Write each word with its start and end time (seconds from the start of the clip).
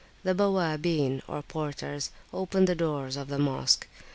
The 0.23 0.33
Bawwabin, 0.33 1.21
or 1.27 1.43
porters, 1.43 2.09
open 2.33 2.65
the 2.65 2.73
doors 2.73 3.15
of 3.15 3.27
the 3.27 3.37
Mosque. 3.37 3.87